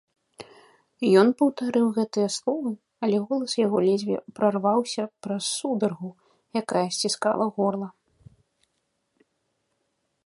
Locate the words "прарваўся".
4.39-5.03